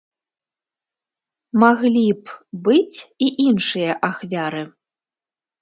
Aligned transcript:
Маглі 1.63 2.03
б 2.21 2.25
быць 2.69 2.97
і 3.27 3.31
іншыя 3.47 3.91
ахвяры. 4.11 4.63